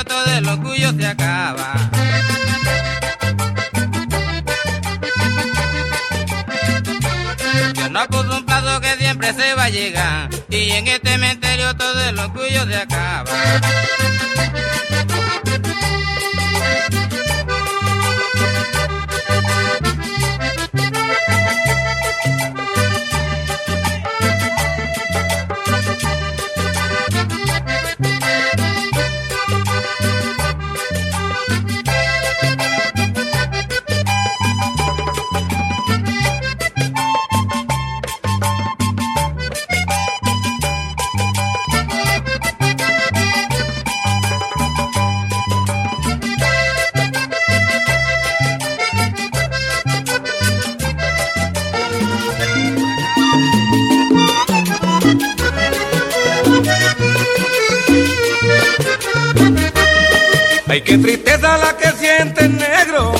todo 0.08 0.26
el 0.26 0.48
orgullo 0.48 0.92
se 0.94 1.08
acaba. 1.08 1.74
Dios 7.74 7.92
no 7.92 8.08
puso 8.08 8.38
un 8.38 8.46
plazo 8.46 8.82
que 8.82 8.96
siempre 8.98 9.34
se 9.34 9.54
va 9.56 9.66
a 9.66 9.70
llegar. 9.70 10.30
Y 10.50 10.72
en 10.72 10.88
este 10.88 11.10
cementerio 11.12 11.76
todo 11.76 12.02
el 12.10 12.18
orgullo 12.20 12.66
se 12.66 12.78
acaba. 12.78 13.32
La 61.58 61.76
que 61.76 61.92
siente 61.92 62.48
negro, 62.48 63.14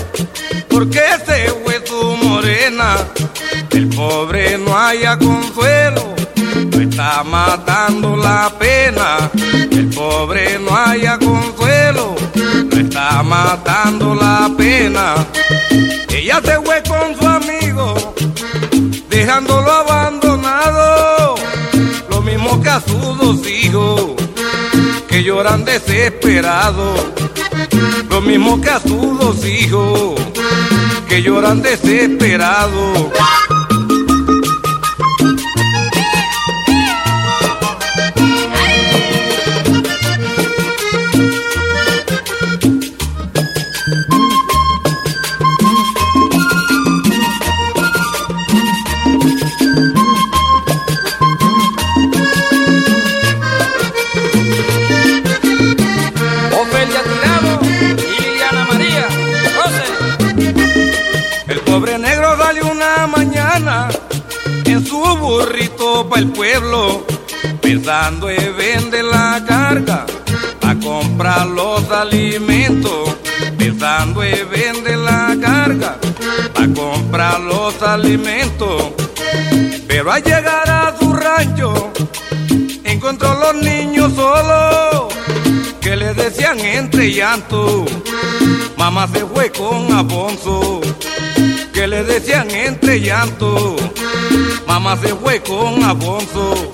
porque 0.70 1.02
se 1.26 1.50
fue 1.64 1.82
su 1.86 2.16
morena. 2.18 2.98
El 3.72 3.90
pobre 3.90 4.58
no 4.58 4.78
haya 4.78 5.18
consuelo, 5.18 6.16
lo 6.72 6.82
está 6.82 7.24
matando 7.24 8.16
la 8.16 8.52
pena. 8.58 9.30
El 9.72 9.90
pobre 9.90 10.60
no 10.60 10.76
haya 10.76 11.18
consuelo, 11.18 12.16
lo 12.72 12.78
está 12.78 13.24
matando 13.24 14.16
la 14.16 14.50
pena. 14.58 15.16
Ella 16.10 16.42
se 16.44 16.60
fue 16.62 16.82
con 16.84 17.16
su 17.20 17.28
amigo, 17.28 18.16
dejándolo 19.10 19.77
lloran 25.28 25.66
desesperados, 25.66 27.06
lo 28.10 28.22
mismo 28.22 28.62
que 28.62 28.70
a 28.70 28.80
sus 28.80 29.20
dos 29.20 29.46
hijos, 29.46 30.16
que 31.10 31.22
lloran 31.22 31.62
desesperados. 31.62 33.12
Alimentos, 72.02 73.16
pensando 73.58 74.24
en 74.24 74.50
vender 74.50 74.98
la 74.98 75.36
carga 75.42 75.98
a 76.56 76.68
comprar 76.76 77.40
los 77.40 77.82
alimentos. 77.82 78.92
Pero 79.88 80.12
al 80.12 80.24
llegar 80.24 80.70
a 80.70 80.96
su 81.00 81.12
rancho, 81.14 81.92
encontró 82.84 83.34
los 83.40 83.56
niños 83.56 84.14
solos 84.14 85.14
que 85.82 85.96
le 85.96 86.14
decían 86.14 86.60
entre 86.60 87.12
llanto. 87.12 87.86
Mamá 88.78 89.08
se 89.08 89.26
fue 89.26 89.52
con 89.52 89.92
Afonso, 89.92 90.82
que 91.74 91.88
le 91.88 92.04
decían 92.04 92.50
entre 92.52 93.02
llanto. 93.02 93.76
Mamá 94.68 94.98
se 94.98 95.16
fue 95.16 95.42
con 95.42 95.84
Afonso. 95.84 96.72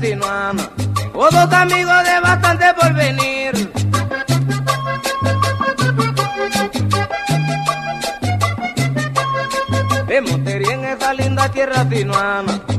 si 0.00 0.16
no 0.16 0.26
dos 1.30 1.52
amigos 1.52 2.04
de 2.04 2.20
bastante 2.20 2.74
por 2.74 2.94
venir. 2.94 3.72
De 10.06 10.20
Montería 10.22 10.72
en 10.74 10.84
esa 10.86 11.14
linda 11.14 11.48
tierra 11.50 11.86
si 11.90 12.04
no. 12.04 12.14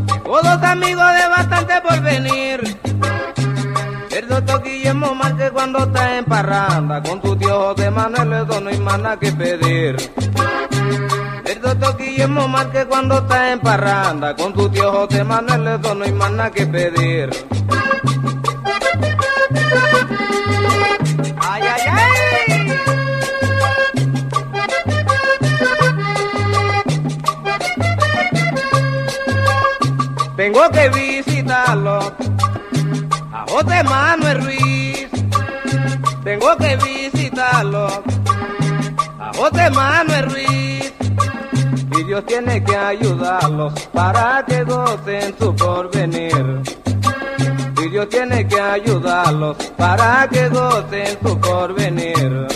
Tengo 0.07 0.41
dos 0.41 0.63
amigos 0.63 1.13
de 1.13 1.27
bastante 1.27 1.81
por 1.81 2.01
venir. 2.01 2.77
El 4.11 4.27
doctor 4.27 4.63
Guillermo 4.63 5.13
Márquez 5.15 5.51
cuando 5.51 5.79
está 5.79 6.17
en 6.17 6.25
parranda. 6.25 7.01
Con 7.03 7.21
tu 7.21 7.35
tío 7.35 7.73
José 7.73 7.91
Manuel, 7.91 8.33
eso 8.33 8.61
no 8.61 8.69
hay 8.69 8.79
más 8.79 8.99
nada 8.99 9.19
que 9.19 9.31
pedir 9.31 9.95
mismo 12.41 12.57
mal 12.57 12.71
que 12.71 12.85
cuando 12.85 13.19
estás 13.19 13.51
en 13.53 13.59
parranda. 13.59 14.35
Con 14.35 14.53
tu 14.53 14.69
tío 14.69 14.91
José 14.91 15.23
Manuel 15.23 15.67
eso 15.67 15.95
no 15.95 16.05
hay 16.05 16.11
más 16.11 16.31
nada 16.31 16.49
que 16.49 16.65
pedir. 16.65 17.29
Ay, 21.39 21.63
ay, 21.63 21.81
ay. 21.87 22.01
Tengo 30.35 30.69
que 30.71 30.89
visitarlo 30.89 31.99
a 33.31 33.45
José 33.49 33.83
Manuel 33.83 34.43
Ruiz. 34.43 35.09
Tengo 36.23 36.57
que 36.57 36.75
visitarlo 36.77 37.87
a 39.19 39.31
José 39.35 39.69
Manuel 39.69 40.25
Ruiz. 40.31 40.80
Dios 42.11 42.25
tiene 42.25 42.61
que 42.61 42.75
ayudarlos 42.75 43.73
para 43.93 44.43
que 44.45 44.65
gocen 44.65 45.33
su 45.39 45.55
porvenir. 45.55 46.61
Y 47.81 47.89
Dios 47.89 48.09
tiene 48.09 48.45
que 48.45 48.59
ayudarlos 48.59 49.55
para 49.77 50.27
que 50.29 50.49
gocen 50.49 51.17
su 51.23 51.39
porvenir. 51.39 52.47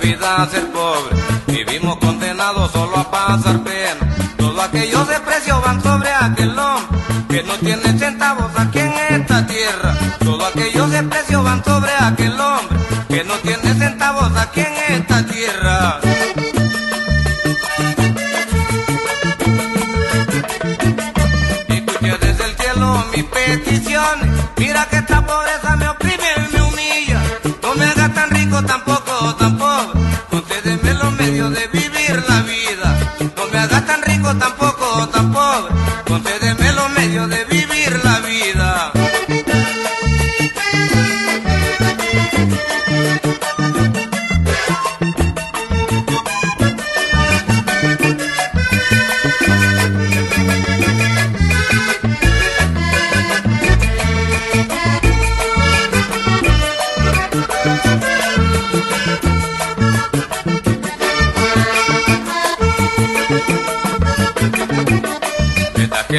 vida 0.00 0.48
del 0.52 0.66
pobre. 0.68 1.16
Vivimos 1.46 1.96
condenados 1.96 2.70
solo 2.72 2.96
a 2.96 3.10
pasar 3.10 3.62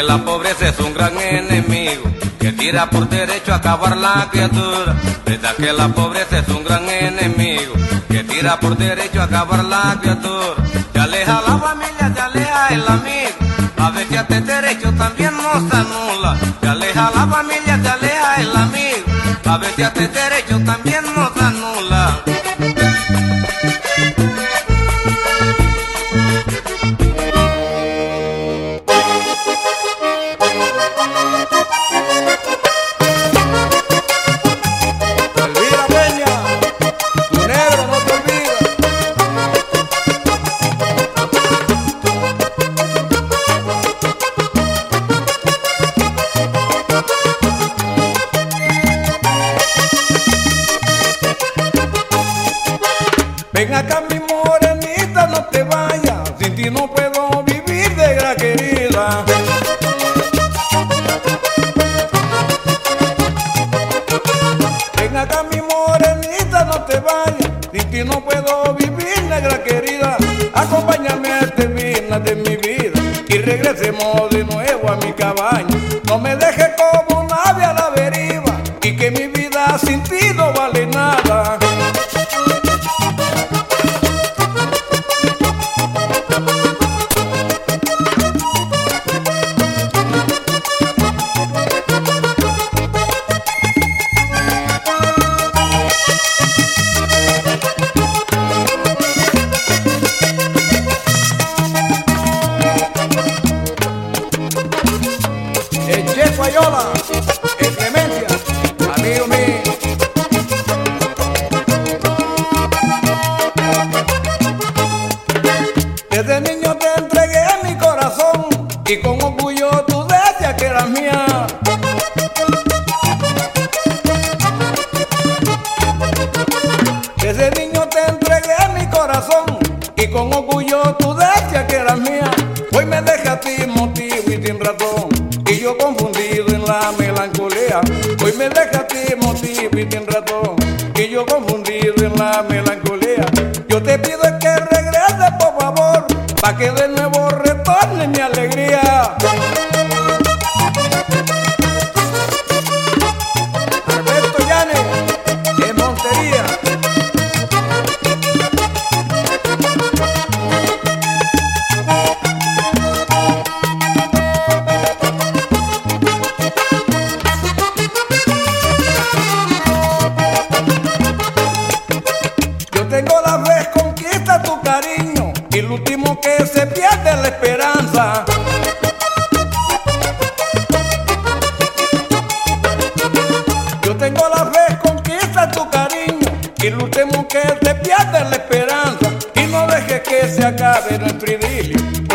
la 0.03 0.17
pobreza 0.23 0.69
es 0.69 0.79
un 0.79 0.93
gran 0.93 1.17
enemigo 1.17 2.03
que 2.39 2.51
tira 2.53 2.89
por 2.89 3.07
derecho 3.07 3.53
a 3.53 3.57
acabar 3.57 3.95
la 3.97 4.27
criatura. 4.31 4.95
Verdad 5.25 5.55
que 5.55 5.73
la 5.73 5.89
pobreza 5.89 6.39
es 6.39 6.47
un 6.49 6.63
gran 6.63 6.87
enemigo 6.89 7.73
que 8.09 8.23
tira 8.23 8.59
por 8.59 8.77
derecho 8.77 9.21
a 9.21 9.25
acabar 9.25 9.63
la 9.63 9.97
criatura. 10.01 10.55
Te 10.91 10.99
aleja 10.99 11.41
la 11.47 11.57
familia, 11.57 12.13
te 12.13 12.21
aleja 12.21 12.67
el 12.69 12.87
amigo. 12.87 13.29
A 13.77 13.91
veces 13.91 14.19
este 14.21 14.41
derecho 14.41 14.91
también 14.93 15.33
nos 15.37 15.73
anula. 15.73 16.37
Te 16.59 16.67
aleja 16.67 17.11
la 17.15 17.27
familia, 17.27 17.79
te 17.81 17.89
aleja 17.89 18.35
el 18.37 18.55
amigo. 18.55 19.05
A 19.45 19.57
veces 19.57 19.87
este 19.87 20.07
derecho 20.07 20.59
también 20.65 21.03
nos 21.03 21.10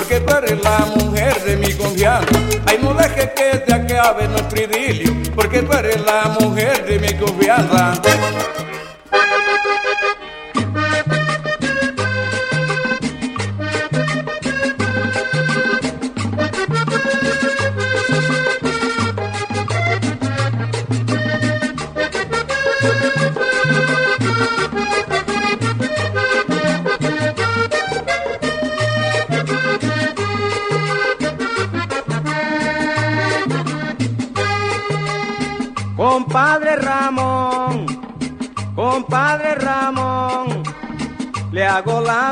porque 0.06 0.20
tú 0.20 0.36
eres 0.36 0.62
la 0.62 0.78
mujer 0.96 1.42
de 1.42 1.56
mi 1.56 1.72
confianza. 1.72 2.28
Ay, 2.66 2.78
no 2.80 2.94
dejes 2.94 3.28
que 3.30 3.64
se 3.66 3.74
acabe 3.74 4.28
nuestro 4.28 4.62
idilio, 4.62 5.16
porque 5.34 5.62
tú 5.62 5.72
eres 5.72 6.00
la 6.02 6.36
mujer 6.40 6.86
de 6.86 6.98
mi 7.00 7.12
confianza. 7.14 8.00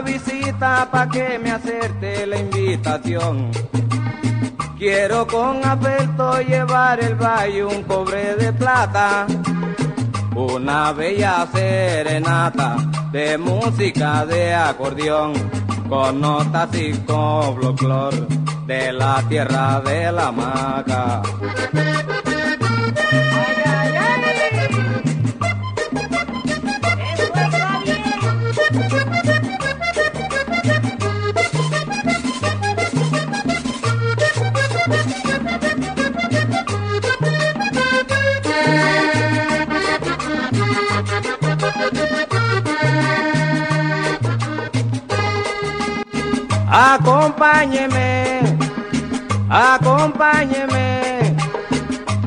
Visita 0.00 0.88
pa' 0.90 1.08
que 1.08 1.38
me 1.38 1.50
acerte 1.50 2.26
la 2.26 2.38
invitación. 2.38 3.50
Quiero 4.78 5.26
con 5.26 5.64
afecto 5.64 6.40
llevar 6.42 7.02
el 7.02 7.14
valle 7.14 7.64
un 7.64 7.82
cobre 7.84 8.34
de 8.36 8.52
plata, 8.52 9.26
una 10.34 10.92
bella 10.92 11.46
serenata 11.52 12.76
de 13.12 13.38
música 13.38 14.26
de 14.26 14.54
acordeón, 14.54 15.32
con 15.88 16.20
notas 16.20 16.74
y 16.74 16.92
con 17.06 17.60
folclor 17.60 18.26
de 18.66 18.92
la 18.92 19.22
tierra 19.28 19.80
de 19.80 20.10
la 20.10 20.32
maca. 20.32 21.22
Acompáñeme, 47.64 48.58
acompáñeme. 49.48 51.34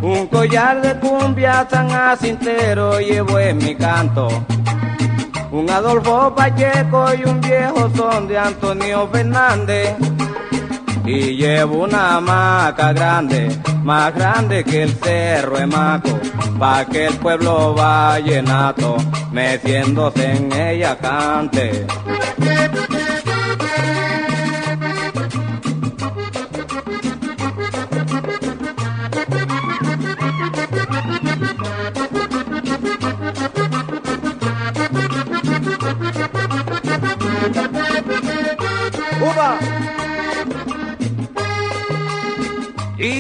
Un 0.02 0.26
collar 0.28 0.82
de 0.82 0.98
cumbia 1.00 1.68
San 1.70 1.90
Jacintero 1.90 3.00
llevo 3.00 3.38
en 3.38 3.58
mi 3.60 3.76
canto. 3.76 4.30
Un 5.52 5.70
Adolfo 5.70 6.34
Pacheco 6.34 7.14
y 7.14 7.30
un 7.30 7.40
viejo 7.40 7.88
son 7.96 8.28
de 8.28 8.40
Antonio 8.40 9.08
Fernández. 9.12 9.96
y 11.06 11.38
llevo 11.38 11.84
una 11.84 12.16
hamaca 12.16 12.92
grande, 12.92 13.56
más 13.84 14.14
grande 14.16 14.64
que 14.64 14.84
el 14.84 14.92
cerro 14.96 15.58
Emaco, 15.60 16.20
pa' 16.58 16.84
que 16.86 17.06
el 17.06 17.14
pueblo 17.14 17.76
vallenato, 17.76 18.98
metiéndose 19.32 20.32
en 20.32 20.52
ella 20.52 20.98
cante. 20.98 21.86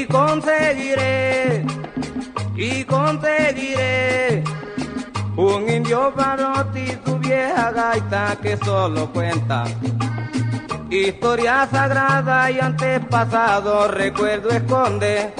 Conseguiré, 0.07 1.65
y 2.55 2.83
conseguiré 2.83 4.43
un 5.35 5.69
indio 5.69 6.13
parotti, 6.15 6.87
tu 7.05 7.17
vieja 7.19 7.71
gaita 7.71 8.37
que 8.41 8.57
solo 8.57 9.11
cuenta 9.13 9.65
historia 10.89 11.67
sagrada 11.69 12.49
y 12.49 12.59
antepasado 12.59 13.87
recuerdo 13.89 14.49
esconde 14.49 15.33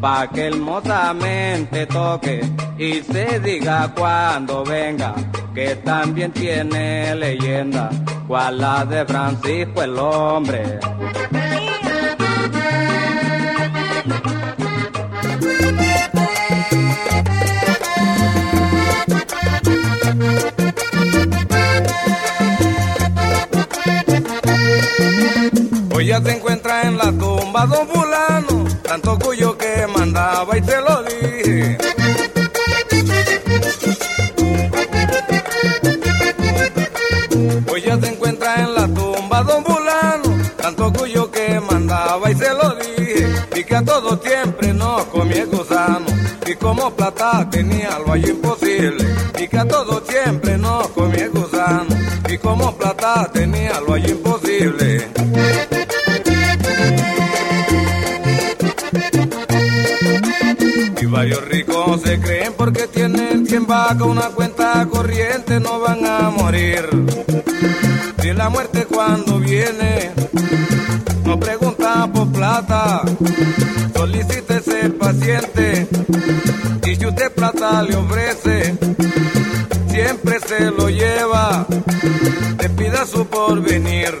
pa' 0.00 0.28
que 0.28 0.46
hermosamente 0.46 1.86
toque 1.86 2.40
y 2.78 3.02
se 3.02 3.40
diga 3.40 3.92
cuando 3.96 4.64
venga 4.64 5.14
que 5.54 5.74
también 5.76 6.30
tiene 6.32 7.14
leyenda 7.14 7.90
cual 8.28 8.58
la 8.58 8.84
de 8.84 9.04
Francisco 9.04 9.82
el 9.82 9.98
hombre. 9.98 10.78
Ya 26.18 26.22
se 26.22 26.36
encuentra 26.36 26.82
en 26.82 26.96
la 26.96 27.12
tumba 27.12 27.66
don 27.66 27.86
fulano, 27.88 28.64
tanto 28.82 29.18
cuyo 29.18 29.56
que 29.58 29.86
mandaba 29.86 30.56
y 30.56 30.62
te 30.62 30.80
lo 30.80 31.02
dije. 31.02 31.78
Hoy 37.70 37.82
ya 37.82 38.00
se 38.00 38.08
encuentra 38.08 38.54
en 38.62 38.74
la 38.74 38.88
tumba 38.88 39.42
don 39.42 39.64
fulano, 39.64 40.44
tanto 40.56 40.92
cuyo 40.92 41.30
que 41.30 41.60
mandaba 41.60 42.30
y 42.30 42.34
se 42.34 42.50
lo 42.54 42.74
dije. 42.76 43.28
Y 43.54 43.64
que 43.64 43.76
a 43.76 43.84
todo 43.84 44.18
siempre 44.22 44.72
no 44.72 45.04
comía 45.10 45.44
gusano, 45.44 46.06
y 46.46 46.54
como 46.54 46.90
plata 46.92 47.46
tenía 47.50 47.98
lo 47.98 48.12
allí 48.12 48.30
imposible. 48.30 49.04
Y 49.38 49.48
que 49.48 49.58
a 49.58 49.68
todo 49.68 50.02
siempre 50.08 50.56
no 50.56 50.82
comía 50.94 51.28
gusano, 51.28 51.94
y 52.28 52.38
como 52.38 52.74
plata 52.74 53.30
tenía 53.32 53.80
lo 53.80 53.94
allí 53.94 54.12
imposible. 54.12 55.08
Varios 61.26 61.48
ricos 61.48 62.02
se 62.02 62.20
creen 62.20 62.52
porque 62.56 62.86
tienen 62.86 63.48
100 63.48 63.66
vacas, 63.66 64.02
una 64.02 64.28
cuenta 64.28 64.86
corriente, 64.88 65.58
no 65.58 65.80
van 65.80 66.06
a 66.06 66.30
morir. 66.30 66.88
Si 68.22 68.32
la 68.32 68.48
muerte 68.48 68.86
cuando 68.86 69.40
viene, 69.40 70.12
no 71.24 71.40
pregunta 71.40 72.08
por 72.12 72.30
plata, 72.30 73.02
solicítese 73.92 74.90
paciente. 74.90 75.88
Y 76.86 76.94
si 76.94 77.06
usted 77.06 77.32
plata 77.32 77.82
le 77.82 77.96
ofrece, 77.96 78.78
siempre 79.88 80.38
se 80.46 80.70
lo 80.70 80.88
lleva, 80.88 81.66
te 82.56 82.70
pida 82.70 83.04
su 83.04 83.26
porvenir. 83.26 84.16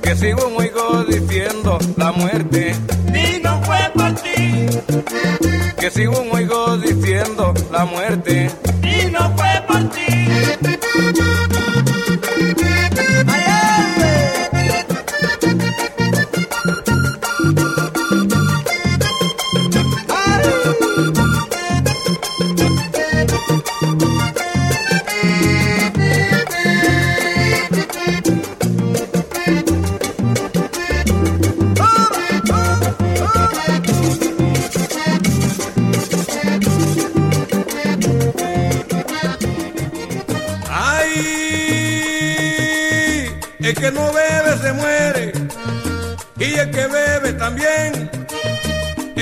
Que 0.00 0.14
sigo 0.14 0.46
oigo 0.56 1.04
diciendo 1.04 1.78
la 1.96 2.12
muerte 2.12 2.76
Y 3.14 3.42
que 5.78 5.90
sigo 5.90 6.24
oigo 6.32 6.76
diciendo 6.78 7.52
la 7.70 7.84
muerte. 7.84 8.50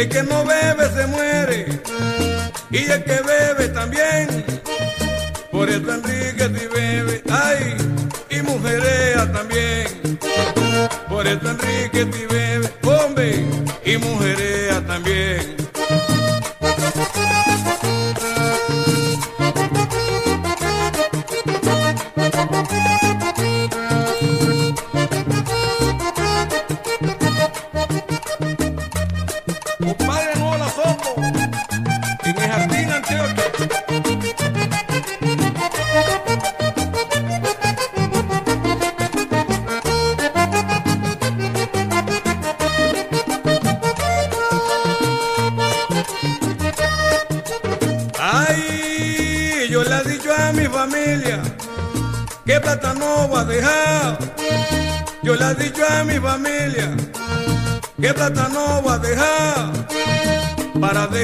El 0.00 0.08
que 0.08 0.22
no 0.22 0.46
bebe 0.46 0.88
se 0.96 1.06
muere. 1.08 1.66
Y 2.70 2.90
el 2.90 3.04
que 3.04 3.20
bebe 3.20 3.68
también. 3.68 4.46
Por 5.52 5.68
eso 5.68 5.92
Enrique 5.92 6.44
si 6.44 6.66
bebe. 6.68 7.22
¡Ay! 7.28 7.76
Y 8.30 8.40
mujerea 8.40 9.30
también. 9.30 10.18
Por 11.06 11.26
eso 11.26 11.50
Enrique 11.50 12.08
si 12.14 12.24
bebe. 12.24 12.70
Hombre. 12.82 13.44
Y 13.84 13.98
mujerea 13.98 14.80
también. 14.86 15.69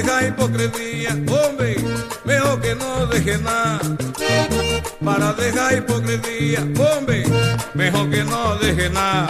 Dejar 0.01 0.27
hipocresía, 0.27 1.09
hombre, 1.27 1.75
mejor 2.23 2.61
que 2.61 2.75
no 2.75 3.07
deje 3.07 3.37
nada. 3.39 3.79
Para 5.03 5.33
dejar 5.33 5.77
hipocresía, 5.77 6.59
hombre, 6.77 7.23
mejor 7.73 8.09
que 8.09 8.23
no 8.23 8.55
deje 8.57 8.89
nada. 8.89 9.29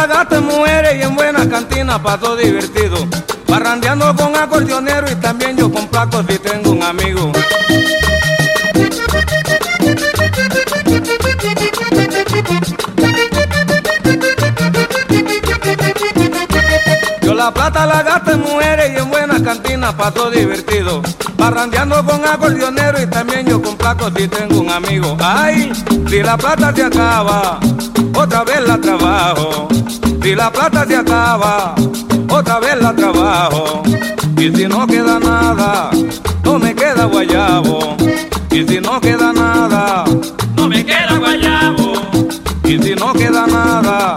La 0.00 0.06
gasto 0.06 0.36
en 0.36 0.44
mujeres 0.44 0.96
y 0.98 1.02
en 1.02 1.14
buenas 1.14 1.46
cantinas 1.48 1.98
paso 1.98 2.34
divertido. 2.34 2.96
Parrandeando 3.46 4.14
con 4.16 4.34
acordeonero 4.34 5.10
y 5.10 5.14
también 5.16 5.56
yo 5.58 5.70
con 5.70 5.86
placos 5.88 6.24
si 6.26 6.38
tengo 6.38 6.70
un 6.70 6.82
amigo. 6.82 7.32
Yo 17.20 17.34
la 17.34 17.52
plata 17.52 17.84
la 17.84 18.02
gasto 18.02 18.30
en 18.32 18.40
mujeres 18.40 18.92
y 18.94 18.96
en 18.96 19.10
buenas 19.10 19.42
cantinas 19.42 19.92
paso 19.94 20.30
divertido. 20.30 21.02
Parrandeando 21.36 22.02
con 22.06 22.24
acordeonero 22.24 23.02
y 23.02 23.06
también 23.06 23.46
yo 23.46 23.60
con 23.60 23.76
placos 23.76 24.12
si 24.16 24.28
tengo 24.28 24.60
un 24.60 24.70
amigo. 24.70 25.16
Ay, 25.20 25.72
si 26.08 26.22
la 26.22 26.38
plata 26.38 26.72
se 26.74 26.84
acaba, 26.84 27.60
otra 28.14 28.44
vez 28.44 28.66
la 28.66 28.78
trabajo. 28.78 29.68
Si 30.22 30.34
la 30.34 30.50
plata 30.50 30.84
se 30.86 30.96
acaba, 30.96 31.74
otra 32.28 32.60
vez 32.60 32.80
la 32.80 32.94
trabajo. 32.94 33.82
Y 34.36 34.50
si 34.54 34.66
no 34.66 34.86
queda 34.86 35.18
nada, 35.18 35.90
no 36.44 36.58
me 36.58 36.74
queda 36.74 37.04
guayabo. 37.06 37.96
Y 38.50 38.66
si 38.66 38.80
no 38.80 39.00
queda 39.00 39.32
nada, 39.32 40.04
No 40.56 40.68
me 40.68 40.84
queda 40.84 41.18
guayabo, 41.18 41.94
y 42.64 42.78
si 42.78 42.94
no 42.94 43.14
queda 43.14 43.46
nada, 43.46 44.14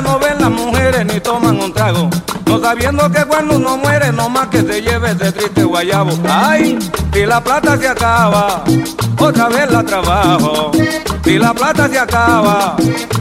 no 0.00 0.18
ven 0.18 0.40
las 0.40 0.50
mujeres 0.50 1.04
ni 1.06 1.20
toman 1.20 1.60
un 1.60 1.72
trago. 1.72 2.08
No 2.46 2.60
sabiendo 2.60 3.10
que 3.10 3.24
cuando 3.24 3.56
uno 3.56 3.76
muere, 3.76 4.12
no 4.12 4.28
más 4.28 4.48
que 4.48 4.62
se 4.62 4.80
lleve 4.82 5.10
ese 5.12 5.32
triste 5.32 5.64
guayabo. 5.64 6.12
Ay, 6.28 6.78
si 7.12 7.26
la 7.26 7.42
plata 7.42 7.76
se 7.76 7.88
acaba, 7.88 8.64
otra 9.18 9.48
vez 9.48 9.70
la 9.70 9.82
trabajo. 9.84 10.72
Si 11.24 11.38
la 11.38 11.52
plata 11.52 11.88
se 11.88 11.98
acaba, 11.98 12.76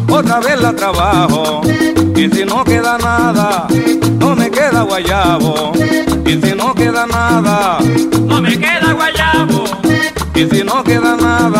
otra 0.09 0.39
vez 0.39 0.61
la 0.61 0.73
trabajo. 0.73 1.61
Y 2.15 2.29
si 2.29 2.45
no 2.45 2.63
queda 2.63 2.97
nada, 2.97 3.67
no 4.19 4.35
me 4.35 4.49
queda 4.49 4.81
guayabo. 4.83 5.73
Y 6.25 6.41
si 6.41 6.55
no 6.55 6.73
queda 6.75 7.05
nada, 7.07 7.79
No 8.27 8.41
me 8.41 8.57
queda 8.57 8.93
guayabo, 8.93 9.63
y 10.35 10.45
si 10.45 10.63
no 10.63 10.83
queda 10.83 11.17
nada, 11.17 11.58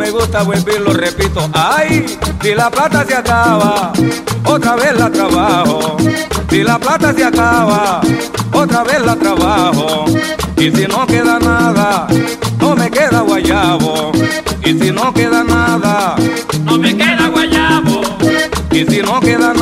me 0.00 0.10
gusta, 0.10 0.42
y 0.42 0.78
lo 0.78 0.92
repito. 0.94 1.50
Ay, 1.52 2.18
si 2.40 2.54
la 2.54 2.70
plata 2.70 3.04
se 3.04 3.14
acaba, 3.14 3.92
otra 4.44 4.74
vez 4.74 4.98
la 4.98 5.10
trabajo. 5.10 5.98
Si 6.48 6.62
la 6.62 6.78
plata 6.78 7.12
se 7.12 7.22
acaba, 7.22 8.00
otra 8.52 8.82
vez 8.82 9.00
la 9.04 9.14
trabajo. 9.16 10.06
Y 10.56 10.70
si 10.70 10.86
no 10.86 11.06
queda 11.06 11.38
nada, 11.38 12.06
no 12.58 12.74
me 12.74 12.90
queda 12.90 13.20
guayabo. 13.20 14.12
Y 14.64 14.78
si 14.78 14.90
no 14.90 15.12
queda 15.12 15.44
nada, 15.44 16.16
No 16.64 16.78
me 16.78 16.96
queda 16.96 17.28
guayabo, 17.28 18.00
y 18.70 18.84
si 18.84 19.02
no 19.02 19.20
queda 19.20 19.52
nada, 19.54 19.59